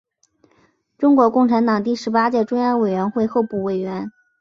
[0.97, 4.09] 中国共产党第十八届中央委员会候补委员。